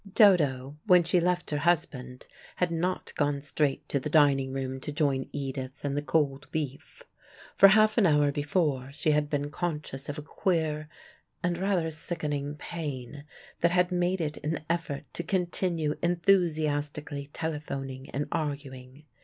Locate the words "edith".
5.31-5.85